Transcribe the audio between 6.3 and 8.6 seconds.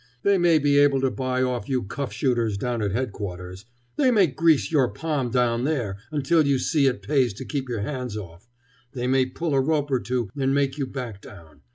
you see it pays to keep your hands off.